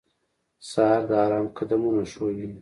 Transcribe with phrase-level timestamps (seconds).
[0.69, 2.49] سهار د آرام قدمونه ښووي.